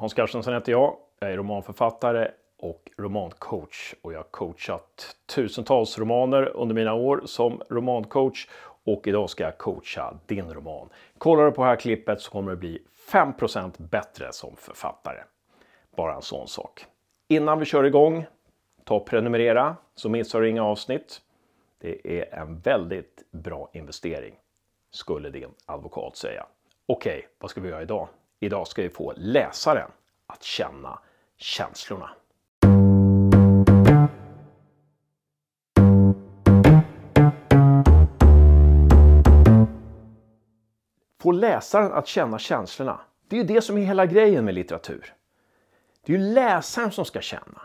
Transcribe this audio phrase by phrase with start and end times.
[0.00, 0.96] Hans Carstensen heter jag.
[1.18, 7.62] Jag är romanförfattare och romancoach och jag har coachat tusentals romaner under mina år som
[7.68, 8.48] romancoach
[8.84, 10.88] och idag ska jag coacha din roman.
[11.18, 12.82] Kollar du på det här klippet så kommer det bli
[13.12, 15.22] 5% bättre som författare.
[15.96, 16.86] Bara en sån sak.
[17.28, 18.26] Innan vi kör igång,
[18.84, 21.20] ta och prenumerera så missar du inga avsnitt.
[21.78, 24.34] Det är en väldigt bra investering,
[24.90, 26.46] skulle din advokat säga.
[26.86, 28.08] Okej, okay, vad ska vi göra idag?
[28.42, 29.90] Idag ska vi få läsaren
[30.26, 30.98] att känna
[31.36, 32.10] känslorna.
[41.20, 43.00] Få läsaren att känna känslorna.
[43.28, 45.14] Det är ju det som är hela grejen med litteratur.
[46.06, 47.62] Det är ju läsaren som ska känna.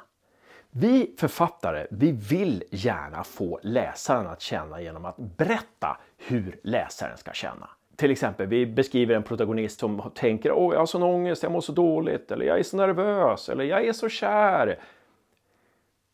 [0.70, 7.32] Vi författare, vi vill gärna få läsaren att känna genom att berätta hur läsaren ska
[7.32, 7.70] känna.
[7.96, 11.62] Till exempel, vi beskriver en protagonist som tänker åh, jag har sån ångest, jag mår
[11.62, 14.80] så dåligt, eller jag är så nervös, eller jag är så kär.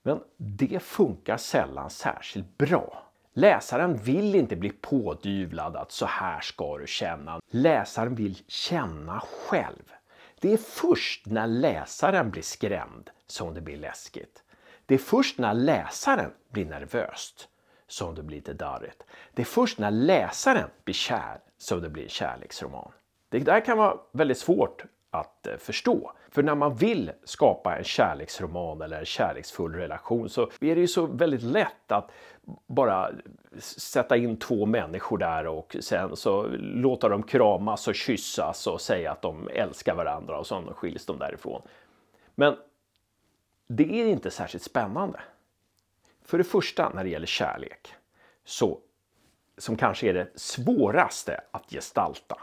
[0.03, 3.03] Men det funkar sällan särskilt bra.
[3.33, 7.39] Läsaren vill inte bli pådyvlad att så här ska du känna.
[7.51, 9.91] Läsaren vill känna själv.
[10.39, 14.43] Det är först när läsaren blir skrämd som det blir läskigt.
[14.85, 17.47] Det är först när läsaren blir nervöst
[17.91, 19.03] som det blir lite darrigt.
[19.33, 22.91] Det är först när läsaren blir kär som det blir en kärleksroman.
[23.29, 26.11] Det där kan vara väldigt svårt att eh, förstå.
[26.29, 30.87] För när man vill skapa en kärleksroman eller en kärleksfull relation så är det ju
[30.87, 32.11] så väldigt lätt att
[32.67, 33.11] bara
[33.59, 39.11] sätta in två människor där och sen så låta dem kramas och kyssas och säga
[39.11, 41.61] att de älskar varandra och så skiljs de därifrån.
[42.35, 42.55] Men
[43.67, 45.19] det är inte särskilt spännande.
[46.23, 47.93] För det första när det gäller kärlek,
[48.43, 48.79] så,
[49.57, 52.37] som kanske är det svåraste att gestalta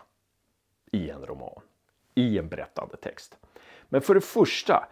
[0.92, 1.60] i en roman,
[2.14, 3.38] i en berättande text.
[3.88, 4.88] Men för det första,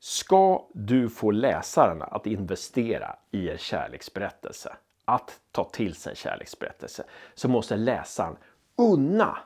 [0.00, 7.04] ska du få läsaren att investera i en kärleksberättelse, att ta till sig en kärleksberättelse,
[7.34, 8.36] så måste läsaren
[8.76, 9.38] unna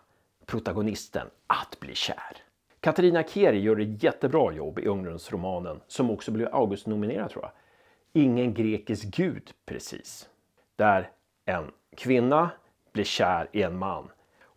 [0.47, 2.37] protagonisten att bli kär.
[2.81, 7.53] Katarina Keri gör ett jättebra jobb i ungdomsromanen som också blev Augustnominerad tror jag.
[8.13, 10.29] Ingen grekisk gud precis.
[10.77, 11.11] Där
[11.45, 12.51] en kvinna
[12.93, 14.09] blir kär i en man.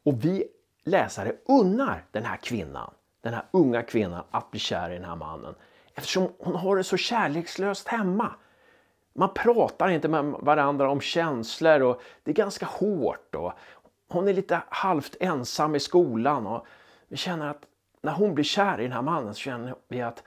[0.03, 0.43] Och vi
[0.83, 5.15] läsare unnar den här kvinnan, den här unga kvinnan att bli kär i den här
[5.15, 5.55] mannen.
[5.95, 8.31] Eftersom hon har det så kärlekslöst hemma.
[9.13, 13.35] Man pratar inte med varandra om känslor och det är ganska hårt.
[13.35, 13.53] Och
[14.07, 16.65] hon är lite halvt ensam i skolan och
[17.07, 17.65] vi känner att
[18.01, 20.23] när hon blir kär i den här mannen så känner vi att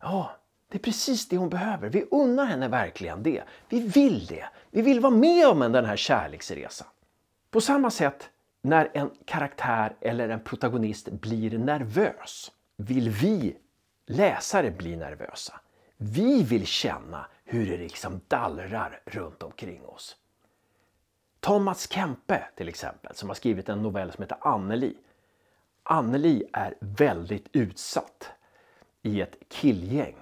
[0.00, 0.30] ja,
[0.76, 1.88] det är precis det hon behöver.
[1.88, 3.42] Vi unnar henne verkligen det.
[3.68, 4.48] Vi vill det.
[4.70, 6.88] Vi vill vara med om den här kärleksresan.
[7.50, 8.30] På samma sätt
[8.62, 13.56] när en karaktär eller en protagonist blir nervös vill vi
[14.06, 15.60] läsare bli nervösa.
[15.96, 20.16] Vi vill känna hur det liksom dallrar runt omkring oss.
[21.40, 24.96] Ta Mats Kempe till exempel som har skrivit en novell som heter Anneli.
[25.82, 28.30] Anneli är väldigt utsatt
[29.02, 30.16] i ett killgäng.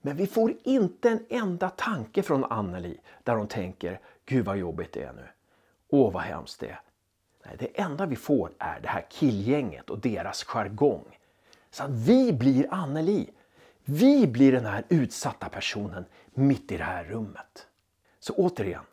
[0.00, 4.92] Men vi får inte en enda tanke från Anneli där hon tänker Gud vad jobbigt
[4.92, 5.28] det är nu.
[5.88, 6.80] Åh vad hemskt det är.
[7.44, 11.18] Nej, det enda vi får är det här killgänget och deras jargong.
[11.70, 13.30] Så att vi blir Anneli.
[13.84, 17.66] Vi blir den här utsatta personen mitt i det här rummet.
[18.20, 18.84] Så återigen,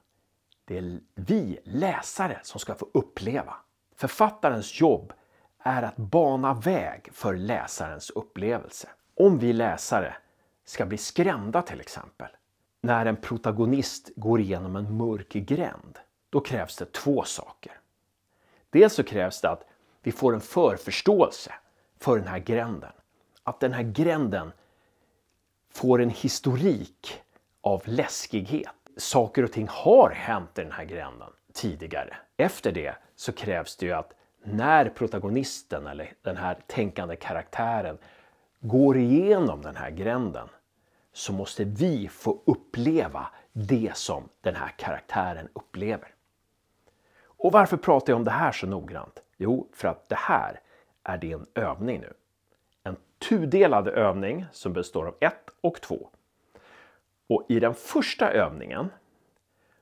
[0.65, 3.55] det är vi läsare som ska få uppleva.
[3.95, 5.13] Författarens jobb
[5.59, 8.89] är att bana väg för läsarens upplevelse.
[9.15, 10.15] Om vi läsare
[10.69, 12.27] ska bli skrämda till exempel,
[12.81, 17.79] när en protagonist går igenom en mörk gränd, då krävs det två saker.
[18.69, 19.65] Dels så krävs det att
[20.01, 21.53] vi får en förförståelse
[21.99, 22.91] för den här gränden.
[23.43, 24.51] Att den här gränden
[25.69, 27.21] får en historik
[27.61, 28.69] av läskighet.
[28.97, 32.17] Saker och ting har hänt i den här gränden tidigare.
[32.37, 34.13] Efter det så krävs det ju att
[34.43, 37.97] när protagonisten eller den här tänkande karaktären
[38.59, 40.47] går igenom den här gränden
[41.17, 46.13] så måste vi få uppleva det som den här karaktären upplever.
[47.23, 49.23] Och varför pratar jag om det här så noggrant?
[49.37, 50.59] Jo, för att det här
[51.03, 52.13] är din övning nu.
[52.83, 52.95] En
[53.29, 56.09] tudelad övning som består av ett och två.
[57.27, 58.89] Och i den första övningen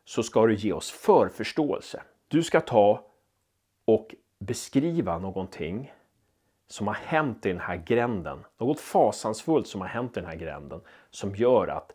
[0.06, 2.04] så ska du ge oss förförståelse.
[2.28, 3.06] Du ska ta
[3.86, 5.94] och beskriva någonting
[6.68, 8.46] som har hänt i den här gränden.
[8.58, 11.92] Något fasansfullt som har hänt i den här gränden som gör att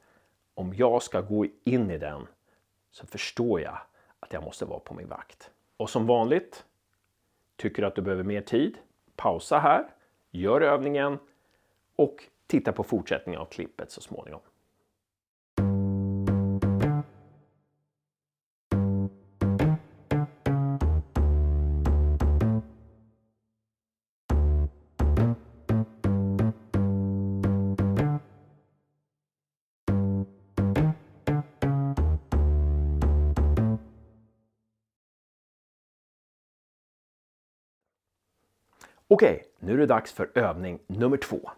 [0.55, 2.26] om jag ska gå in i den
[2.90, 3.78] så förstår jag
[4.20, 5.50] att jag måste vara på min vakt.
[5.76, 6.64] Och som vanligt,
[7.56, 8.78] tycker du att du behöver mer tid?
[9.17, 9.84] Pausa här,
[10.31, 11.19] gör övningen
[11.96, 14.40] och titta på fortsättningen av klippet så småningom.
[39.12, 41.50] Okej, nu är det dags för övning nummer två.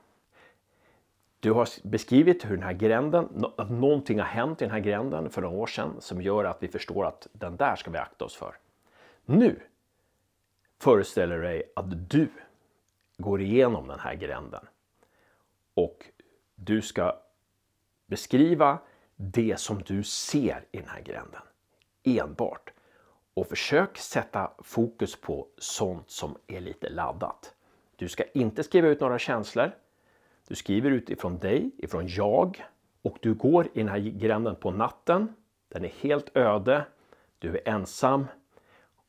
[1.41, 5.31] Du har beskrivit hur den här gränden, att någonting har hänt i den här gränden
[5.31, 8.25] för några år sedan som gör att vi förstår att den där ska vi akta
[8.25, 8.57] oss för.
[9.25, 9.61] Nu
[10.79, 12.29] föreställer du dig att du
[13.17, 14.67] går igenom den här gränden
[15.75, 16.07] och
[16.55, 17.19] du ska
[18.07, 18.79] beskriva
[19.17, 21.43] det som du ser i den här gränden.
[22.03, 22.73] Enbart.
[23.35, 27.55] Och försök sätta fokus på sånt som är lite laddat.
[27.97, 29.71] Du ska inte skriva ut några känslor.
[30.49, 32.65] Du skriver utifrån dig, ifrån jag
[33.03, 35.35] och du går i den här gränden på natten.
[35.69, 36.87] Den är helt öde.
[37.39, 38.27] Du är ensam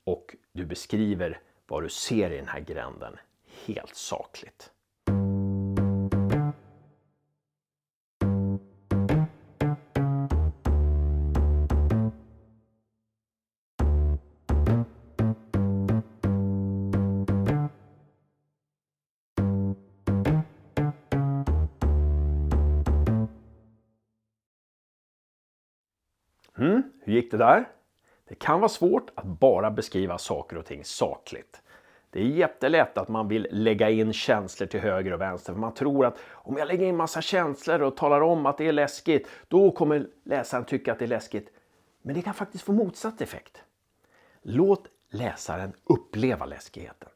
[0.04, 3.18] och du beskriver vad du ser i den här gränden
[3.66, 4.72] helt sakligt.
[26.58, 27.70] Mm, hur gick det där?
[28.28, 31.63] Det kan vara svårt att bara beskriva saker och ting sakligt.
[32.14, 35.54] Det är jättelätt att man vill lägga in känslor till höger och vänster.
[35.54, 38.68] För man tror att om jag lägger in massa känslor och talar om att det
[38.68, 41.50] är läskigt, då kommer läsaren tycka att det är läskigt.
[42.02, 43.64] Men det kan faktiskt få motsatt effekt.
[44.42, 47.10] Låt läsaren uppleva läskigheten.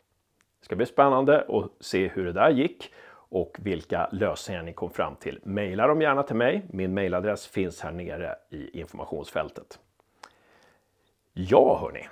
[0.59, 2.93] Det ska bli spännande att se hur det där gick
[3.29, 5.39] och vilka lösningar ni kom fram till.
[5.43, 6.65] Maila dem gärna till mig.
[6.69, 9.79] Min mailadress finns här nere i informationsfältet.
[11.33, 12.07] Ja, hörni.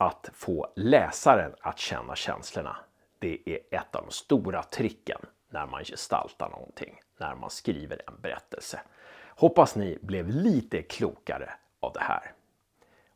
[0.00, 2.76] Att få läsaren att känna känslorna.
[3.18, 8.20] Det är ett av de stora tricken när man gestaltar någonting, när man skriver en
[8.20, 8.80] berättelse.
[9.26, 11.50] Hoppas ni blev lite klokare
[11.80, 12.32] av det här.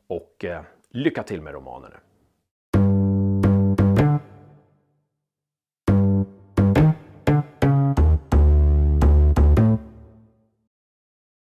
[0.06, 2.11] Och eh, lycka till med romanen nu.